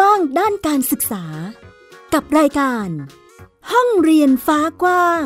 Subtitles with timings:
[0.00, 1.24] กว้างด้านการศึกษา
[2.14, 2.88] กับรายการ
[3.72, 5.24] ห้องเรียนฟ้ากว้าง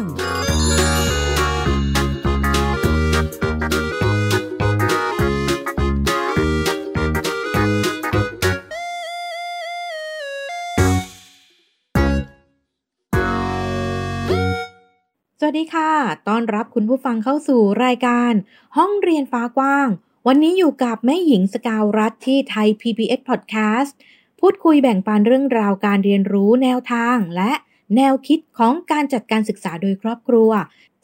[15.41, 15.91] สวัสดีค่ะ
[16.29, 18.33] ต้อนรับคุณผู้ฟังเข้าสู่รายการ
[18.77, 19.89] ห้องเรียนฟ้ากว้าง
[20.27, 23.95] วันนี้อยู่กับแม่หญิงสกาวรัฐที่ไทย PBS Podcast
[24.41, 27.53] พูดคุยแบ่งปันเรื่องราวการเรียนรู้แนวทาง และ
[27.97, 30.51] แนวคิดของการจัดการศึกษาโดยครอบครัว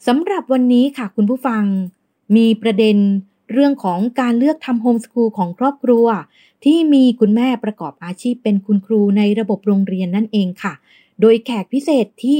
[0.07, 1.63] สำหรับวันนี้ค่ะคุณผู้ฟัง
[2.35, 2.97] มีประเด็น
[3.51, 6.07] เรื่องของการเลือกทำโฮมสคูลของครอบครัว
[6.65, 10.73] ที่มีคุณแม่ประกอบอาชีพเป็นคุณครูในระบบโรงเรียนนั่นเองค่ะ
[11.21, 12.39] โดยแขกพิเศษที่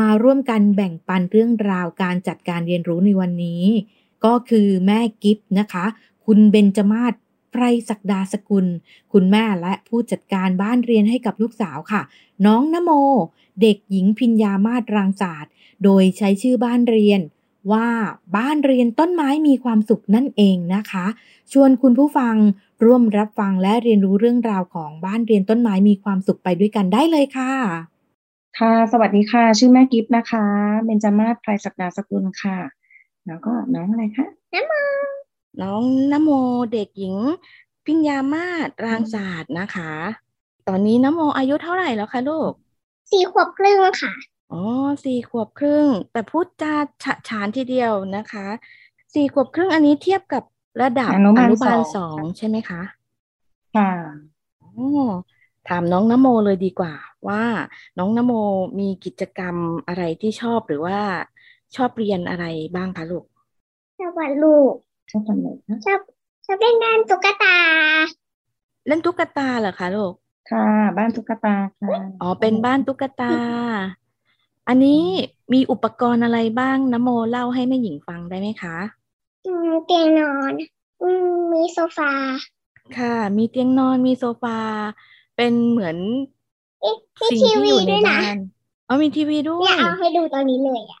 [0.00, 3.64] มาร่วมกันแบ่งปันเรื่องราวการจัดการเรียนรู้ในวันนี้
[4.24, 5.84] ก็คือแม่กิฟต์นะคะ
[6.26, 7.14] คุณเบญจมาศ
[7.62, 8.66] รศักดาสกุล
[9.12, 12.02] คุณแม่และผู้จัดการบ้านเรียนให้กับลูกสาวค่ะ
[12.46, 12.90] น้องนโม
[13.60, 15.52] เด็กหญิงพิญญามาศรางศาสตร์
[15.84, 17.20] โดยใช้ชื่อบ้านเรียน
[17.72, 17.88] ว่า
[18.36, 21.06] บ้านเรียนต้นไม้มีความสุขนั่นเองนะคะ
[21.52, 22.34] ชวนคุณผู้ฟัง
[22.84, 27.52] ร่วมรับฟังและเรียนรู้เรื่องราวของบ้านเรียนต้นไม้มีความสุขไปด้วยกันได้เลยค่ะ
[28.58, 30.46] ค่ะ สวัสดีค่ะ ชื่อแม่กิฟต์นะคะ
[30.84, 32.58] เบญจมาศไพรศักดาสกุลค่ะ
[33.26, 35.15] แล้วก็น้องอะไรคะน้อ
[35.80, 36.30] งนโม
[36.72, 37.16] เด็กหญิง
[37.86, 39.92] พิญญามาศรางศาสตร์นะคะ
[40.68, 42.52] ตอนนี้นโมอายุเท่าไหร่แล้วคะลูก
[43.10, 44.12] สี่ขวบครึ่งค่ะ
[44.52, 44.62] อ๋อ
[45.04, 48.46] สี่ขวบครึ่ง แต่พูดจาฉะฉานทีเดียวนะคะ
[49.14, 50.42] สี่ขวบครึ่งอันนี้เทียบกับ
[50.82, 52.82] ระดับอนุบาลบาลสสอองงใช่ไหมคะ
[53.76, 53.90] ค่ะ
[54.62, 54.70] อ๋อ
[55.68, 56.94] ถามน้องนโมเลยดีกว่า
[57.28, 57.42] ว่า
[57.98, 58.32] น้องนโม
[58.78, 59.56] มีกิจกรรม
[59.88, 60.98] อะไรที่ชอบหรือว่า
[61.76, 63.24] ชอบเรียนอะไรบ้างคะลูก
[63.98, 64.74] ชอบวาดรูป
[65.10, 66.00] ชอบทำอะไรคะชอบ
[66.46, 67.56] ชอบเล่นด้านตุ๊กตา
[68.86, 70.14] เล่นตุ๊กตาเหรอคะลูก
[70.48, 70.66] ค่ะ
[70.96, 73.32] บ้านตุ๊กตาค่ะอ๋อเป็นบ้านตุ๊กตา
[74.68, 75.02] อันนี้
[75.52, 78.76] มีอุปกรณ์อะไรบ้างนะโมเล่าให้แม่หญิงฟังได้ไหมคะ
[79.44, 80.52] อืมเตียงนอน
[81.00, 82.10] อืมมีโซฟา
[82.96, 84.58] ค่ะ มีเตียงนอนมีโซฟา
[85.36, 85.96] เป็นเหมือน
[86.80, 88.36] เอ๊ะมีสิ่งทีที่วีอยู่ในด้วยนะบ้าน
[88.88, 91.00] อ๋อมีทีวีด้วเนี่ยยเอาให้ดูตอนนี้เลยอะ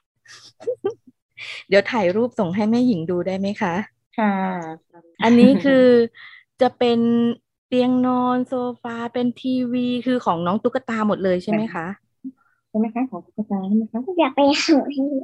[1.68, 3.74] เดี๋ยวถ่ายรูปส่งให้แม่หญิงดูได้ไหมคะ
[4.16, 4.86] ค่ะ
[5.22, 5.86] อันนี้คือ
[6.60, 7.00] จะเป็น
[7.66, 11.86] เตียงนอนโซฟาเป็นทีวีคือของน้องตุ๊กตาหมดเลยใช่ไหมคะ
[12.68, 15.18] ใช่ไหมคะของตุ๊กตาใช่ไหมคะอยากไปหาให้ดู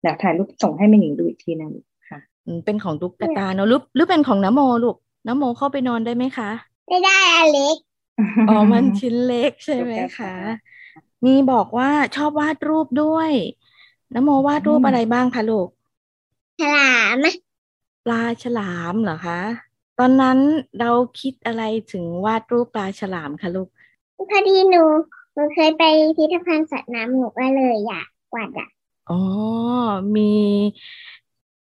[0.00, 1.72] เดี๋ยวถ่ายรูปส่งให้แม่หญิงดูอีกทีหนึง
[2.10, 6.50] ค่ะอืมเป็นของตุ๊กตาเนอะหรือหรือเป็นของน้ำโมลูกน้ำโมเข้าไปนอนได้ไหมคะ
[6.86, 7.76] ไม่ได้อเล็ก
[8.46, 10.32] อ๋อมันชิ้นเล็กใช่ไหมเดี๋ยวแป๊บคะนะ
[10.92, 13.32] คะมีบอกว่าชอบวาดรูปด้วย
[14.14, 15.68] น้ำโมวาดรูปอืมอะไรบ้างคะลูก
[16.58, 16.88] ฉลา
[17.22, 17.24] ม
[18.04, 19.40] ปลาฉลามเหรอคะ
[19.98, 20.38] ตอนนั้น
[20.80, 20.90] เรา
[21.20, 23.68] คิดอะไรถึงวาดรูปปลาฉลามคะลูก
[24.30, 24.84] พอดีหนู
[25.34, 25.84] หนูเคยไป
[26.16, 28.68] พิพิธภัณฑ์สัตว์น้ำหนูก็เลยอยากวาดอะ
[29.10, 29.20] อ๋อ
[30.16, 30.34] มี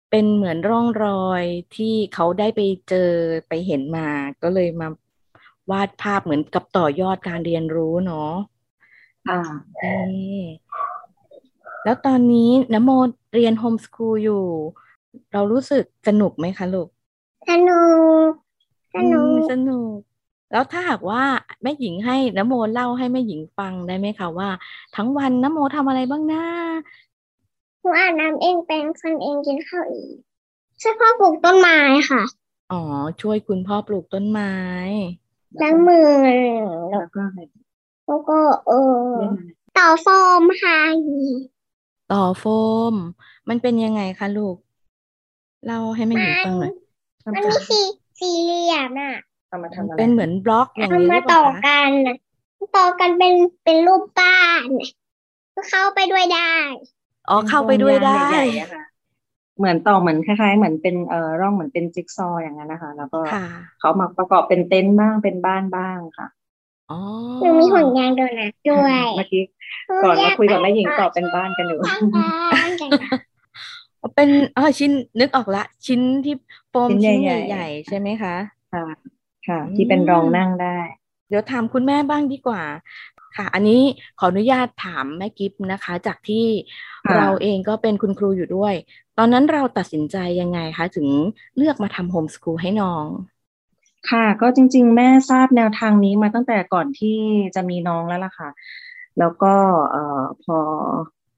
[0.10, 1.44] เป็นเหมือนร่องรอย
[1.76, 3.12] ที่เขาได้ไปเจอ
[3.48, 4.08] ไปเห็นมา
[4.42, 4.88] ก็เลยมา
[5.72, 8.34] วาดภาพเหมือนกับต่อยอดการเรียนรู้เนาะ
[9.30, 9.40] อ่า
[9.78, 10.44] เอ๊ะ
[11.84, 12.90] แล้วตอนนี้นโม
[13.36, 14.46] เรียนโฮมส o ูลอยู่
[15.34, 16.88] เรารู้สึกสนุกไหมคะลูก
[17.50, 17.84] สนุ
[18.28, 18.30] ก
[18.96, 19.98] สนุอืมกสนุก
[20.52, 21.24] แล้วถ้าหากว่า
[21.62, 24.50] แม่หญิงให้นโมเล่าให้แม่หญิงฟังได้ไหมคะว่า
[24.96, 26.44] ทั้งวันนโมทำอะไรบ้างนะ
[27.82, 30.12] หนูอาบน้ำเองแปรงฟันเองกินข้าวเอง
[30.82, 31.78] ช่วยพ่อปลูกต้นไม้
[32.10, 32.22] ค่ะ
[32.72, 32.82] อ๋อ
[33.22, 34.54] ช่วยคุณพ่อปลูกต้นไม้
[35.62, 36.12] ล้างมือ
[36.90, 37.40] แล้วก็อะไร
[38.06, 38.76] แล้วก็เออ
[39.18, 40.08] เล่นอะไรต่อโฟ
[40.42, 40.78] มค่ะ
[42.12, 42.44] ต่อโฟ
[42.94, 42.96] ม
[43.50, 44.56] มันเป็นยังไงคะลูก
[45.66, 46.72] เล่าให้แม่หญิงฟังหน่อย
[47.34, 47.86] มันทำมีจากสี่
[48.20, 49.14] สี่เหลี่ยมน่ะ
[49.48, 52.16] เอามาทำอะไรเป็นเหมือนบล็อกอย่างเอานี้หมารือเปต่ล่าอคะกันน่ะ
[52.76, 53.34] ต่อกันเป็น
[53.64, 54.30] เป็นรูปบ้า
[54.66, 54.68] น
[55.56, 56.54] ก็เข้าไปด้วยได้
[57.30, 58.84] อ๋อเข้าไปด้วยได้ใหญ่ๆอะค่ะ
[59.58, 63.42] เหมือนต่อเหมือนคล้ายๆ เหมือนเป็นเอ่อร่องเหมือนเป็นจิ๊กซอว์อย่างนั้นนะคะ แล้วก็ค่ะ
[63.80, 66.28] เขามาประกอบเป็นเต็นท์บ้างเป็นบ้านบ้างค่ะ
[66.90, 66.96] อ๋อ
[67.42, 69.44] หนูมีห่วงยางโดนัทด้วย เมื่อกี้
[70.04, 71.82] ก่อนมาคุยกับแม่หญิงตอบเป็นบ้านกันอยู่
[72.54, 72.92] บ้านกัน
[74.14, 76.34] เป็นอ๋อชิ้นนึกออกละ ชิ้นที่
[76.70, 78.36] โฟมชิ้นชิ้นใหญ่ๆใหญ่ๆใช่ไหมคะ
[78.72, 78.86] ค่ะ
[79.48, 80.78] ค่ะอืมที่เป็นรองนั่งได้
[81.30, 82.64] เดี๋ยวถามคุณแม่บ้างดีกว่า
[83.38, 83.82] ค่ะ อันนี้
[84.20, 86.46] ขออนุญาตถามแม่กิฟต์นะคะ จากที่
[87.06, 88.74] ค่ะเราเองก็เป็นคุณครูอยู่ด้วย
[89.18, 91.08] ตอนนั้นเราตัดสินใจยังไงคะ ถึง
[91.58, 93.08] เลือกมาทำโฮมส o ูลให้น้อง
[94.10, 97.18] ค่ะ ก็จริง ๆ แม่ทราบแนวทางนี้มาตั้งแต่ก่อนที่
[97.56, 98.50] จะมีน้องแล้วล่ะค่ะ
[99.20, 99.54] แล้วก็
[99.92, 100.58] เอ่อพอ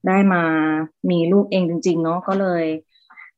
[0.07, 0.44] ได้มา
[1.09, 2.63] มีลูกเองจริง ๆ เนาะก็เลย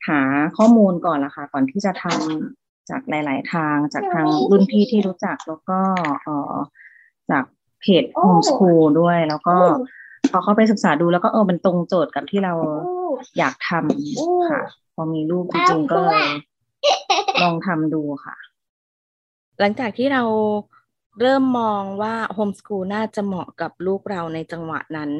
[0.07, 0.21] หา
[0.57, 5.79] ข้อมูลก่อนละค่ะ ก่อนที่จะทำจากหลาย ๆ ทางจากทางรุ่นพี่ที่รู้จักแล้วก็
[6.23, 6.53] เอ่อ
[7.31, 7.43] จาก
[7.81, 9.55] เพจ Home School ด้วย แล้วก็
[10.31, 12.53] พอเข้าไปศึกษาดูแล้วก็เออมันตรงโจทย์กับที่เรา
[13.37, 14.61] อยากทำค่ะ
[14.95, 16.27] พอมีลูกจริงๆก็เลย
[17.41, 18.35] ลองทำดูค่ะ
[19.59, 20.23] หลังจากที่เรา
[21.19, 25.11] เริ่มมองว่าโฮมส o ูลน่าจะเหมาะกับลูกเราในจังหวะนั้น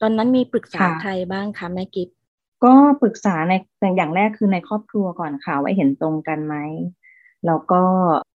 [0.00, 2.08] ตอนนั้นมีปรึกษาค่ะใครบ้างคะแม่กิฟ
[2.64, 3.52] ก็ปรึกษาใน
[3.96, 6.56] อย่างแรกคือในครอบครัวก่อนค่ะว่าเห็นตรงกันไหม
[7.46, 7.82] แล้วก็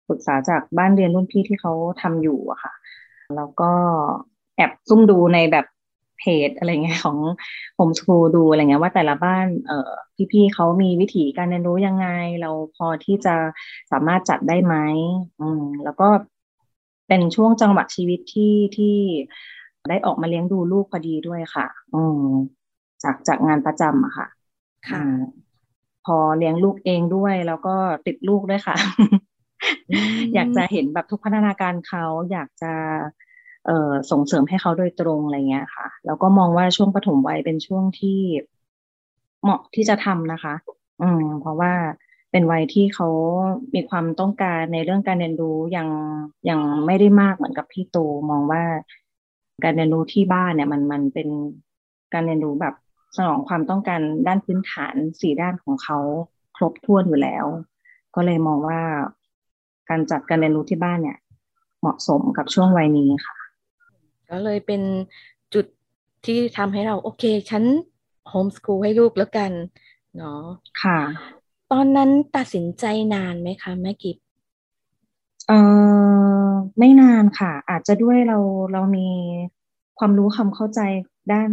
[0.07, 2.73] ปรึกษาจากบ้านเรียนรุ่นพี่ที่เขาทำอยู่อะค่ะ
[3.35, 3.71] แล้วก็
[4.55, 5.65] แอบซุ่มดูในแบบ
[6.19, 7.17] เพจอะไรเงี้ยของ
[7.75, 9.91] โฮมส o ูลดูอะไรเงี้ยว่าแต่ละบ้านเอ่อ
[10.31, 12.07] พี่ๆเขามีวิธีการเรียนรู้ยังไง
[12.41, 13.35] เราพอที่จะ
[13.91, 14.75] สามารถจัดได้ไหม
[15.39, 16.07] อืมแล้วก็
[17.09, 18.97] เป็นช่วงจังหวะชีวิตที่ที่
[19.89, 22.23] ได้ออกมาเลี้ยงดูลูกพอดีด้วยค่ะ อืม
[23.03, 24.27] จากจากงานประจำอะค่ะ
[24.89, 25.19] ค่ะอ่า
[26.05, 27.75] พอเลี้ยงลูกเองด้วย แล้วก็
[28.07, 28.75] ติดลูกด้วยค่ะ
[29.89, 32.73] อืมอยากจะเห็นแบบทุกพัฒนาการเขาอยากจะ
[33.65, 38.19] เอ่อส่งเสริมให้เขาโดยตรงอะไรเงี้ยค่ะ แล้วก็มองว่าช่วงปฐมวัยเป็นช่วงที่
[39.41, 40.53] เหมาะที่จะทำนะคะ
[41.01, 41.73] อืม เพราะว่า
[42.31, 43.07] เป็นวัยที่เขา
[43.75, 45.87] มีความต้องการในเรื่องการเรียนรู้ยัง
[46.49, 47.97] ยังไม่ได้มากเหมือนกับพี่โต
[48.29, 48.63] มองว่า
[49.63, 51.27] การเรียนรู้ที่บ้านเนี่ยมันมันเป็น
[52.13, 52.73] การเรียนรู้แบบ
[53.17, 55.97] สนองความต้องการด้านพื้นฐานสี่ด้านของเขา
[56.55, 57.45] ครบถ้วนอยู่แล้ว
[58.15, 58.81] ก็เลยมองว่า
[59.89, 61.17] การจัดการเรียนรู้ที่บ้านเนี่ย
[61.81, 63.37] เหมาะสมกับช่วงวัยนี้ค่ะ
[64.29, 64.81] ก็เลยเป็น
[65.53, 65.65] จุด
[66.25, 67.63] ที่ทำให้เรา โอเค ฉัน
[68.29, 69.51] โฮมส o ูลให้ลูกแล้วกัน
[70.17, 70.41] เนาะ
[70.83, 70.99] ค่ะ
[71.71, 74.17] ตอนนั้นตัดสินใจนานไหมคะแม่กิฟ
[75.47, 75.59] เอ่
[76.49, 78.37] อไม่นานค่ะ อาจจะด้วยเรา
[78.73, 79.07] เรามี
[79.99, 80.79] ความรู้ความเข้าใจ
[81.31, 81.51] ด้าน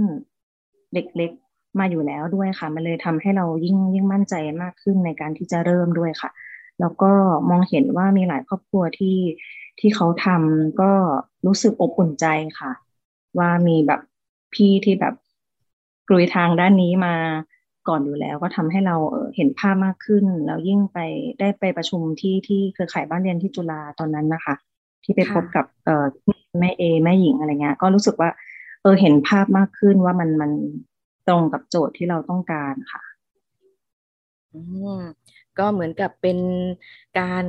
[0.94, 1.32] เด็กเล็ก
[1.78, 6.30] มาอยู่แล้วด้วยค่ะ มันเลยทำให้เรายิ่งยิ่งมั่นใจมากขึ้นในการที่จะเริ่มด้วยค่ะ
[6.80, 7.12] แล้วก็
[7.50, 9.18] มองเห็นว่ามีหลายครอบครัวที่
[9.80, 10.92] ที่เขาทำก็
[11.46, 12.26] รู้สึกอบอุ่นใจ
[12.60, 12.72] ค่ะ
[13.38, 14.00] ว่ามีแบบ
[14.54, 15.14] พี่ที่แบบ
[16.08, 17.14] กลุยทางด้านนี้มา
[17.88, 20.98] ก่อนอยู่แล้วก็ทำให้เราเอ่อเห็นภาพมากขึ้น แล้วยิ่งไป
[21.40, 24.54] ได้ไปประชุมที่ที่เครือข่ายบ้านเรียนที่จุฬาตอนนั้นนะคะ
[25.04, 26.06] ที่ไปพบกับเอ่อ
[26.60, 28.30] แม่เอแม่หญิงอะไรเงี้ยก็รู้สึกว่า
[28.82, 30.50] เออเห็นภาพมากขึ้นว่ามันมัน
[31.28, 33.02] ตรงกับโจทย์ที่เราต้องการค่ะ
[34.54, 34.60] อื
[34.98, 35.00] ม
[35.58, 36.38] ก็เหมือนกับเป็น
[37.18, 37.44] การ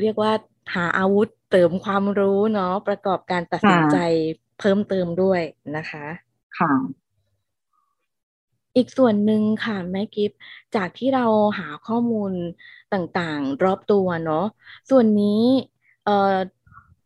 [0.00, 0.32] เรียกว่า
[0.74, 3.98] หาอาวุธเสริมความรู้เนาะประกอบการตัดสินค่ะใจ
[4.58, 5.40] เพิ่มเติมด้วย
[5.76, 6.06] นะคะ
[6.58, 6.72] ค่ะ
[8.76, 10.32] อีกส่วนหนึ่งค่ะแม่กิฟ
[10.76, 11.26] จากที่เรา
[11.58, 12.32] หาข้อมูล
[12.92, 14.44] ต่างๆ รอบตัวเนาะ
[14.90, 15.42] ส่วนนี้
[16.04, 16.34] เอ่อ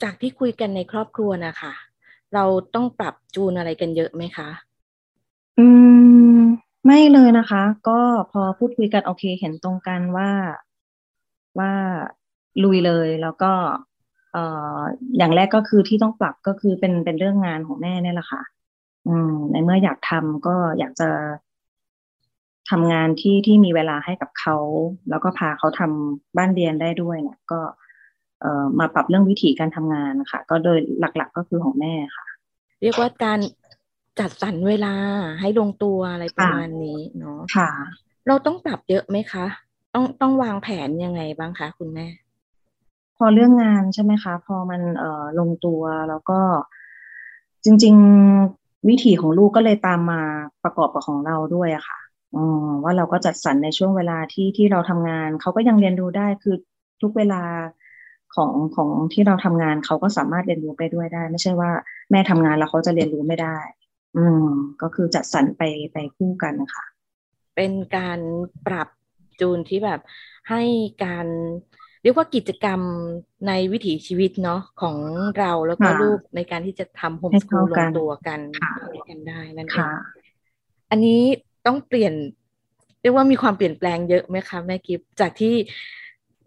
[0.03, 1.73] จากที่คุยกันในครอบครัวนะคะ
[2.35, 2.45] เรา
[2.75, 4.49] ต้องปรับจูนอะไรกันเยอะไหมคะ
[5.59, 5.67] อื
[6.37, 6.41] ม
[6.87, 8.01] ไม่เลยนะคะ ก็
[8.33, 10.31] พอพูดคุยกันโอเค เห็นตรงกันว่า
[11.59, 11.73] ว่า
[12.63, 13.53] ลุยเลยแล้วก็
[14.33, 14.45] เอ่
[14.79, 14.81] อ
[15.17, 18.43] อย่างแรกก็คือที่ต้องปรับก็คือเป็นเป็นเรื่องงานของแม่เนี่ยแหละค่ะ
[19.07, 21.09] อืมในเมื่ออยากทำก็อยากจะ
[22.71, 24.57] ทำงานที่ที่มีเวลาให้กับเขา
[25.11, 27.61] แล้วก็พาเขาทำบ้านเรียนได้ด้วยเนี่ย ก็
[28.41, 32.27] เอ่อมาปรับเรื่องวิธีการทำงานนะคะก็โดยหลักๆก็คือของแม่ค่ะ
[32.83, 33.39] เรียกว่าการ
[34.21, 34.95] จัดสรรเวลา
[35.41, 37.71] ให้ลงตัวอะไรประมาณนี้เนาะค่ะ
[38.29, 39.47] เราต้องปรับเยอะไหมคะ
[39.95, 42.07] ต้องต้องวางแผนยังไงบ้างคะคุณแม่
[43.17, 46.41] พอเรื่องงานใช่ไหมคะ พอมันเอ่อลงตัวแล้วก็
[47.65, 47.95] จริง
[48.41, 50.21] ๆ วิถีของลูกก็เลยตามมา
[50.65, 52.04] ประกอบกับของเราด้วยอะค่ะอืม
[52.85, 56.57] ว่าเราก็จัดสรรในช่วงเวลาที่ที่เราทำงาน เขาก็ยังเรียนรู้ได้คือ
[57.03, 57.43] ทุกเวลา
[58.35, 61.71] ของของที่เราทำงานเขาก็สามารถเรียนรู้ไปด้วยได้ ไม่ใช่ว่า
[62.11, 63.59] แม่ทำงานแล้วเขาจะเรียนรู้ไม่ได้
[64.17, 64.49] อืม
[64.83, 65.63] ก็คือจัดสรรไป
[65.93, 66.85] ไปคู่กันนะคะ
[67.57, 68.19] เป็นการ
[68.67, 68.89] ปรับ
[69.41, 70.01] จูนที่แบบ
[70.51, 70.63] ให้
[71.05, 71.27] การ
[72.03, 72.81] เรียกว่ากิจกรรม
[73.49, 74.97] ในวิถีชีวิตเนาะของ
[75.39, 79.91] เราแล้วก็ค่ะลูกในการที่จะทำโฮมให้ส o ูเข้าลลกังนตัวกันค่ะด้วยกันได้นั่นเองค่ะ
[80.91, 81.23] อันนี้
[81.67, 82.15] ต้องเปลี่ยน
[83.01, 85.55] เรียกว่ามีความเปลี่ยนแปลงเยอะไหมคะแม่กิฟจากที่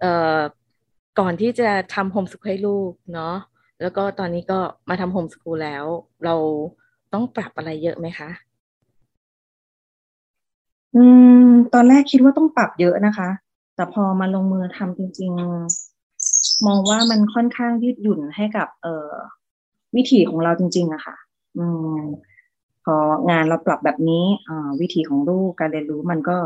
[0.01, 0.39] เอ่อ
[1.19, 3.35] ก่อนที่จะทำโฮมส o ูลให้ลูกเนาะ
[3.81, 4.59] แล้วก็ตอนนี้ก็
[4.89, 5.85] มาทำโฮมส o ูลแล้ว
[6.25, 6.35] เรา
[7.13, 8.29] ต้องปรับอะไรเยอะไหมคะ
[10.95, 11.03] อื
[11.47, 13.29] ม ตอนแรกคิดว่าต้องปรับเยอะนะคะ
[13.75, 15.31] แต่พอมาลงมือทำจริง
[15.99, 19.13] ๆ มองว่ามันค่อนข้างยืดหยุ่นให้กับ เอ่อ
[19.95, 21.15] วิถีของเราจริง ๆอะค่ะ
[21.57, 21.65] อื
[21.97, 21.99] ม
[22.87, 22.97] พอ
[23.29, 26.37] งานเราปรับแบบนี้อ่าวิถีของลูกการเรียนรู้มันก็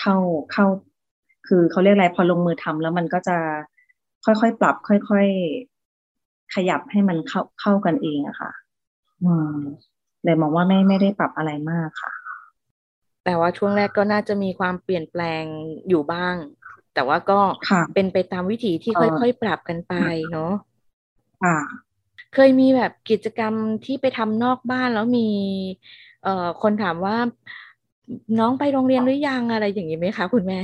[0.00, 0.16] เข้า
[0.52, 0.66] เข้า
[1.48, 3.38] คือเขาเรียกอะไรพอลงมือทำแล้วมันก็จะ
[4.24, 8.50] ค่อยๆปรับ ค่อยๆขยับให้มันเข้าเข้ากันเองอะค่ะ
[9.22, 9.56] อืม
[10.24, 12.12] เลยมองว่าไม่ไม่ได้ปรับอะไรมากค่ะ
[13.24, 15.44] แต่ว่าช่วงแรกก็น่าจะมีความเปลี่ยนแปลง
[15.88, 16.36] อยู่บ้าง
[16.94, 19.94] แต่ว่าก็ค่ะเป็นไปตามวิถีที่เอ่อค่อยๆปรับกันไป
[20.30, 20.52] เนาะ
[21.40, 21.91] ค่ะ
[22.34, 25.28] เคยมีแบบกิจกรรมที่ไปทำนอกบ้านแล้วมี
[26.22, 27.16] เอ่อคนถามว่า
[28.38, 30.60] น้องไปโรงเรียนหรือยังอะไรอย่างนี้ไหมคะคุณแม่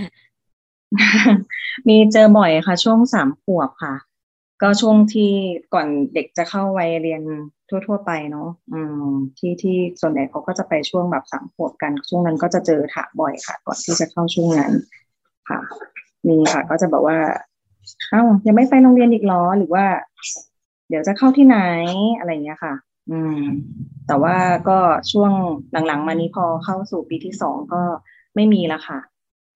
[1.88, 3.94] มีเจอบ่อยค่ะ ช่วงสามขวบค่ะ
[4.62, 5.30] ก็ช่วงที่
[5.74, 7.22] ก่อนเด็กจะเข้าวัยเรียน
[7.68, 14.72] ทั่ว ๆ ไปเนาะอืมที่ที่ส่วนใหญ่เขาก็จะไปช่วงแบบสามขวบกัน ช่วงนั้นก็จะเจอถาบ่อยค่ะ ก่อนที่จะเข้าช่วงนั้น
[15.48, 15.58] ค่ะ
[16.28, 17.18] มีค่ะ ก็จะบอกว่า
[18.10, 19.84] เอ้ายังไม่ไปโรงเรียนอีกหรอหรือว่า
[20.88, 21.58] เดี๋ยวจะเข้าที่ไหน
[22.18, 22.74] อะไรอย่างเงี้ยค่ะ
[23.10, 23.40] อืม
[24.06, 24.36] แต่ว่า
[24.68, 24.78] ก็
[25.12, 25.32] ช่วง
[25.72, 27.82] หลังๆ มานี้พอเข้าสู่ปีที่สองก็
[28.34, 28.98] ไม่มีแล้วค่ะ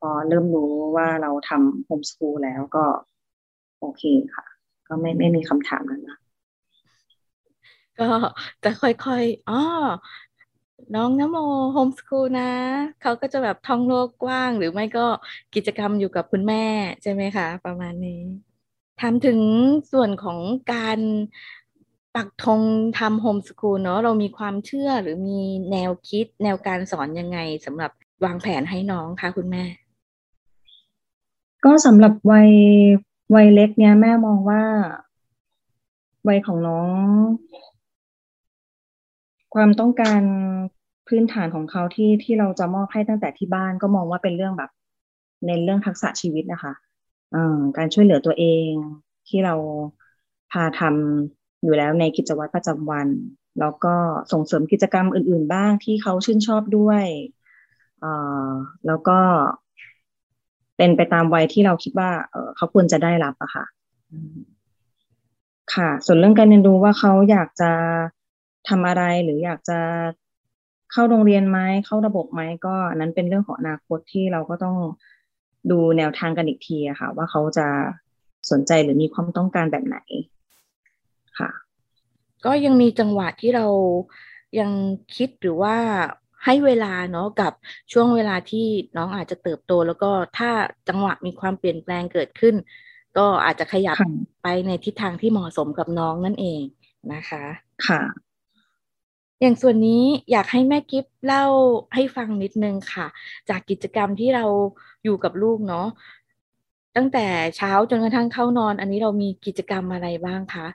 [0.00, 2.84] พอเริ่มรู้ว่าเราทำ homeschool แล้วก็
[3.80, 4.02] โอเค
[4.34, 4.46] ค่ะ
[4.88, 6.18] ก็ไม่ไม่มีคำถามนั้นนะ
[7.98, 8.08] ก็
[8.64, 9.60] จะค่อยๆอ๋อ
[10.94, 11.36] น้องนโม
[11.72, 12.50] homeschool นะ
[13.02, 15.06] เขาก็จะแบบท่องโลกกว้าง หรือไม่ก็
[15.54, 16.64] กิจกรรมอยู่กับคุณแม่
[17.02, 18.20] ใช่ไหมคะ ประมาณนี้
[19.00, 19.40] ถามถึง
[19.92, 20.38] ส่วนของ
[20.72, 20.98] การ
[22.16, 22.60] ปักธง
[22.98, 25.40] ทำโฮมสคูลเนาะเรามีความเชื่อหรือมี
[25.72, 27.92] แนวคิดแนวการสอนยังไงสำหรับ
[28.24, 29.64] วางแผนให้น้องคะคุณแม่
[31.64, 32.50] ก็สำหรับวัย
[33.34, 34.62] วัยเล็กเนี้ยแม่มองว่า
[36.28, 37.16] วัยของน้อง
[39.54, 40.22] ความต้องการ
[41.08, 44.70] พื้นฐานของเขาที่ที่เราจะมอบให้ตั้งแต่ที่บ้านก็มองว่าเป็นเรื่องแบบ
[45.44, 46.72] เน้นเรื่องทักษะชีวิตนะคะ
[47.76, 48.70] การช่วยเหลือตัวเอง
[49.28, 49.54] ที่เรา
[50.52, 53.08] พาทำอยู่แล้วในกิจวัตรประจำวัน
[53.60, 53.94] แล้วก็
[54.32, 57.04] ส่งเสริมกิจกรรมอื่น ๆ บ้างที่เขาชื่นชอบด้วย
[58.04, 58.06] อ
[58.86, 59.18] แล้วก็
[60.76, 62.10] เป็นไปตามวัยที่เราคิดว่า
[62.56, 63.64] เขาควรจะได้รับอะค่ะ
[65.74, 67.72] ค่ะ ส่วนเรื่องการเรียนรู้ว่าเขาอยากจะ
[68.68, 69.78] ทำอะไรหรืออยากจะ
[70.92, 74.76] เข้าโรงเรียนไหมเข้าระบบไหมก็อันนั้นเป็นเรื่องของอนาคตที่เราก็ต้อง
[75.70, 77.66] ดูแนวทางกันอีกทีอะค่ะ ว่าเขาจะ
[78.50, 79.98] สนใจหรือมีความต้องการแบบไหน
[81.38, 81.50] ค่ะ
[82.44, 83.66] ก็ยังมีจังหวะที่เรา
[84.58, 84.70] ยัง
[85.16, 85.76] คิดหรือว่า
[86.44, 87.52] ให้เวลาเนาะกับ
[87.92, 88.66] ช่วงเวลาที่
[88.96, 90.50] น้องอาจจะเติบโต แล้วก็ถ้า
[90.88, 92.54] จังหวะมีความเปลี่ยนแปลงเกิดขึ้น
[93.18, 93.96] ก็อาจจะขยับ
[94.42, 96.62] ไปในทิศทางที่เหมาะสมกับน้องนั่นเอง
[97.12, 97.44] นะคะ
[97.86, 98.00] ค่ะ
[99.42, 101.44] อย่างส่วนนี้อยากให้แม่กิฟเล่า
[101.94, 103.06] ให้ฟังนิดนึงค่ะ
[103.48, 104.44] จากกิจกรรมที่เรา
[105.04, 105.86] อยู่กับลูกเนาะ
[106.96, 110.66] ตั้งแต่เช้าจนกระทั่งเข้านอน อันนี้เรามีกิจกรรมอะไรบ้างคะ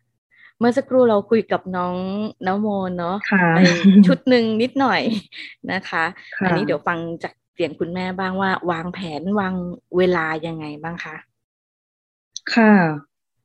[0.59, 1.95] เมื่อสักครู่เราคุยกับน้อง
[2.47, 3.59] นโมเนาะค่ะไป
[4.07, 5.01] ชุดหนึ่งนิดหน่อย
[5.71, 6.03] นะคะ
[6.38, 9.53] ค่ะอันนี้เดี๋ยวฟังจากเสียงคุณแม่บ้างว่า วางแผนวาง
[9.97, 11.15] เวลายังไงบ้างคะ
[12.55, 12.74] ค่ะ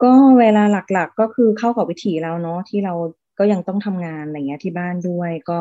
[0.02, 2.94] ก็เวลาหลักๆก็คือเข้ากับวิถีเราเนาะที่เรา
[3.38, 5.58] ก็ยังต้องทำงานอะไรเงี้ยที่บ้านด้วยก็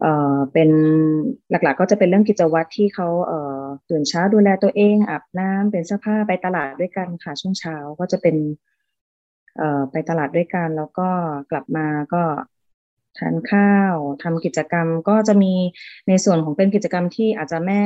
[0.00, 0.70] เอ่อเป็น
[1.50, 8.36] หลักๆก็จะเป็นเรื่องกิจวัตรที่เขาเอ่อตื่นเช้าดูแลตัวเองอาบน้ำเป็นเสื้อผ้าไปตลาดด้วยกันค่ะช่วงเช้าก็จะเป็น
[9.56, 11.08] เอ่อไปตลาดด้วยกันแล้วก็
[11.50, 12.22] กลับมาก็
[13.18, 15.54] ทานข้าวทำกิจกรรมก็จะมี
[16.08, 17.82] ในส่วนของเป็นกิจกรรมที่อาจจะแม่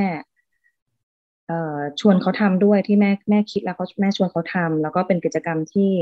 [1.48, 5.92] เอ่อชวนเขาทำด้วยที่แม่แม่คิดแล้วเขาแม่ชวนเขาทำแล้วก็เป็นกิจกรรมที่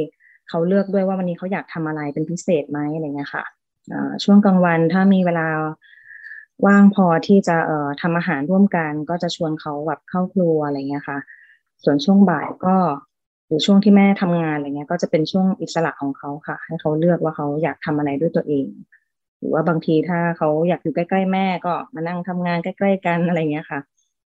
[0.49, 3.45] เขาเลือกด้วยว่าวันนี้เขาอยากทำอะไรเป็นพิเศษไหมอะไรเงี้ยค่ะ
[4.25, 5.47] ช่วงกลางวันถ้ามีเวลา
[6.67, 11.19] ว่างพอที่จะเอ่อทำอาหารร่วมกันก็จะชวนเขาแบบเข้าครัวอะไรเงี้ยค่ะ
[11.85, 12.77] ส่วนช่วงบ่ายก็
[13.47, 18.67] หรือช่วงที่แม่ทำงานอะไรเงี้ย ก็จะเป็นช่วงอิสระของเขาค่ะ ให้เขาเลือกว่าเขาอยากทำอะไรด้วยตัวเอง
[19.39, 23.81] หรือว่าบางทีถ้าเขาอยากอยู่ใกล้ ๆ แม่ก็มานั่งทำงานใกล้ ๆ กันอะไรเงี้ยค่ะ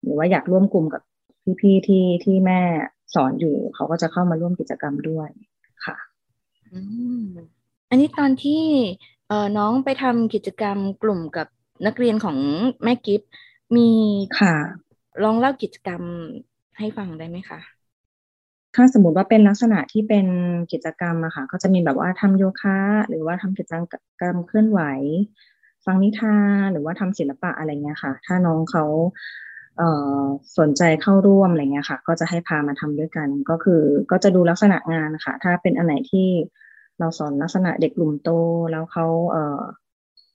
[0.01, 1.01] หรือว่าอยากร่วมกลุ่มกับ
[1.61, 2.61] พี่ๆที่ที่แม่
[3.15, 5.29] สอนอยู่ เขาก็จะเข้ามาร่วมกิจกรรมด้วย
[6.71, 6.79] อื
[7.13, 7.17] ม
[7.89, 8.61] อันนี้ตอนที่
[9.27, 11.47] เอ่อน้องไปทำกิจกรรมกลุ่มกับ
[11.85, 12.37] นักเรียนของ
[12.83, 13.21] แม่กิฟ
[13.75, 13.81] มี
[14.37, 14.53] ค่ะ
[15.23, 16.03] ลองเล่ากิจกรรม
[16.77, 17.59] ให้ฟังได้ไหมคะ
[18.75, 20.27] ถ้าสมมติว่าเป็นลักษณะที่เป็น
[20.71, 22.77] กิจกรรมอะค่ะก็จะมีแบบว่าทำโยคะ
[23.09, 23.73] หรือว่าทำกิจ
[24.21, 24.81] กรรมเคลื่อนไหว
[25.85, 29.50] ฟังนิทานหรือว่าทำศิลปะอะไรเงี้ยค่ะ ถ้าน้องเขาเอ่อ
[30.59, 36.27] สนใจเข้าร่วมอะไรเงี้ยค่ะ ก็จะให้พามาทำด้วยกัน ก็คือก็จะดูลักษณะงานค่ะ ถ้าเป็นอันไหนที่
[36.99, 38.29] เราสอนลักษณะเด็กกลุ่มโต
[38.71, 39.61] แล้วเขาเอ่อ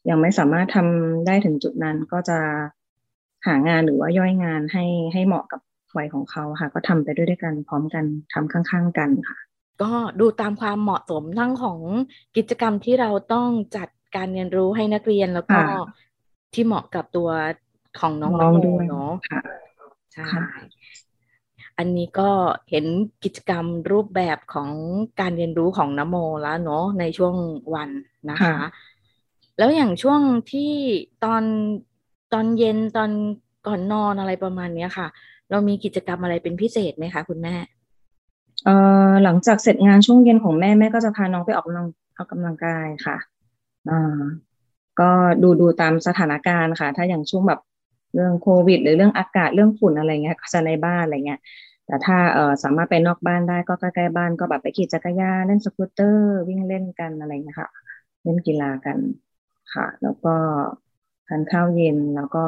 [0.08, 2.38] ยังไม่สามารถทำได้ถึงจุดนั้นก็จะ
[3.46, 5.60] หางานหรือว่าย่อยงานให้ให้เหมาะกับ
[5.96, 9.38] วัยของเขาค่ะ ก็ทำไปด้วยด้วยกันพร้อมกันทำข้างๆกันค่ะ
[9.82, 11.80] ก็ดูตามความเหมาะสมทั้งของ
[12.36, 15.66] กิจกรรมที่เราต้องจัดการเรียนรู้ให้นักเรียนแล้วก็ค่ะ
[16.54, 17.28] ที่เหมาะกับตัว
[18.00, 19.40] ของน้องน้องนโมด้วยเนาะค่ะ
[20.12, 20.44] ใช่ค่ะ
[21.78, 22.30] อันนี้ก็
[22.70, 22.84] เห็น
[23.24, 24.70] กิจกรรมรูปแบบของ
[25.20, 27.34] การเรียนรู้ของนโมแล้วเนาะในช่วง
[27.74, 27.90] วัน
[28.30, 28.56] นะคะค่ะ
[29.58, 30.20] แล้วอย่างช่วง
[30.52, 30.72] ที่
[31.24, 31.42] ตอน
[32.32, 33.10] ตอนเย็นตอน
[33.66, 35.06] ก่อนนอนอะไรประมาณเนี้ยค่ะ
[35.50, 37.54] เรามีกิจกรรมอะไรเป็นพิเศษไหมคะคุณแม่
[38.64, 38.76] เอ่
[39.10, 41.86] อหลังจากเสร็จงานช่วงเย็นของแม่แม่ก็จะพาน้องไปออกกำลัง
[42.16, 43.16] ออกกำลังกายค่ะ
[43.90, 44.20] อ่า
[45.00, 45.10] ก็
[45.42, 47.60] ดูดูตามสถานการณ์ค่ะ ถ้าอย่างช่วงแบบ
[48.16, 51.40] เรื่องโควิด หรือเรื่องอากาศเรื่องฝุ่นอะไรเงี้ยก็จะในบ้านอะไรเงี้ย
[51.86, 57.70] แต่ถ้าเออสามารถไปนอกบ้านได้ก็ใกล้ๆบ้านก็แบบไปขี่จักรยานเล่นสกูตเตอร์ วิ่งเล่นกันอะไรเงี้ยค่ะ
[58.22, 58.98] เล่นกีฬากัน
[59.74, 60.34] ค่ะ แล้วก็
[61.26, 62.44] ทานข้าวเย็นแล้วก็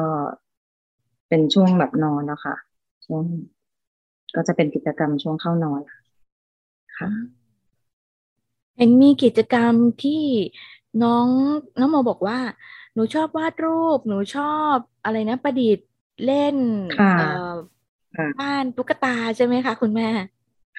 [1.29, 2.55] เป็นช่วงแบบนอนแล้วค่ะ
[3.05, 3.23] ช่วง
[4.35, 5.81] ก็จะเป็นกิจกรรมช่วงเข้านอน
[6.97, 7.09] ค่ะ
[8.77, 9.73] เห็นมีกิจกรรม
[10.03, 10.23] ที่
[11.03, 11.27] น้อง
[11.79, 12.39] น้องโมบอกว่า
[12.99, 15.87] นูชอบวาดรูป หนูชอบอะไรนะประดิษฐ์
[16.25, 16.57] เล่น
[16.99, 17.55] ค่ะเอ่อ
[18.17, 20.07] ค่ะบ้านตุ๊กตาใช่ไหมคะ คุณแม่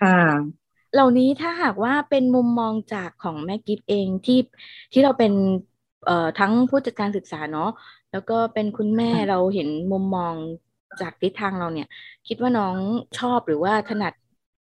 [0.01, 0.19] ค่ะ
[0.95, 4.41] เหล่านี้ถ้าหากว่าเป็นมุมมองจากของแม่กิฟเองที่
[4.93, 5.33] ที่เราเป็น
[6.07, 7.71] เอ่อทั้งผู้จัดการศึกษาเนาะ
[8.13, 10.35] แล้วก็เป็นคุณแม่ค่ะเราเห็นมุมมอง
[11.01, 11.89] จากทิศทางเราเนี่ย
[12.29, 12.77] คิดว่าน้อง
[13.19, 14.13] ชอบหรือว่าถนัด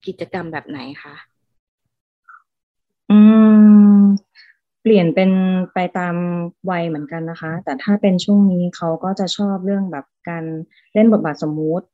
[0.08, 1.16] กิจกรรมแบบไหนคะ
[3.10, 3.20] อื
[3.92, 3.93] ม
[4.84, 5.32] เปลี่ยนเป็น
[5.74, 6.16] ไปตาม
[6.70, 10.44] วัยเหมือนกันนะคะ แต่ถ้าเป็นช่วงนี้เขาก็จะชอบเรื่องแบบการ
[10.94, 11.86] เล่นบทบาทสมมุติ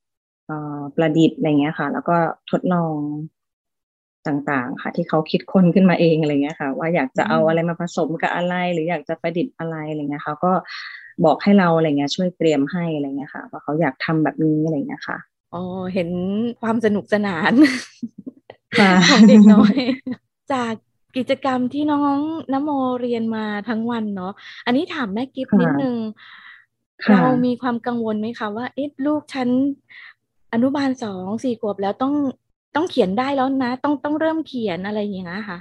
[0.47, 2.17] เอ่อประดิษฐ์อะไรเงี้ยค่ะ แล้วก็
[2.51, 2.95] ทดลอง
[4.27, 10.51] ต่างๆ ค่ะ ที่เขาคิดค้นขึ้นมาเองอะไรเงี้ยค่ะ ว่าอยากจะเอาอะไรมาผสมกับอะไร หรืออยากจะประดิษฐ์อะไรอะไรเงี้ยเขาก็
[11.25, 15.17] บอกให้เราอะไรเงี้ย ช่วยเตรียมให้อะไรเงี้ยค่ะ ว่าเขาอยากทำแบบนี้อะไรเงี้ยค่ะ
[15.53, 15.61] อ๋อ
[15.93, 16.09] เห็น
[16.61, 17.53] ความสนุกสนาน
[18.79, 19.75] ค่ะของเด็กน้อย
[20.51, 20.73] จาก
[21.17, 22.17] กิจกรรมที่น้อง
[22.53, 22.69] นโม
[23.01, 24.33] เรียนมาทั้งวันเนาะ
[24.65, 25.95] อันนี้ถามแม่กิฟค่ะนิดนึง
[27.05, 29.49] ค่ะเรามีความกังวลไหมคะว่าเอ๊ะลูกฉัน
[30.53, 32.13] อนุบาลสองสี่ขวบแล้วต้อง
[32.75, 35.59] ต้องเขียนได้แล้วนะ ต้องต้องเริ่มเขียนอะไรอย่างเงี้ยค่ะ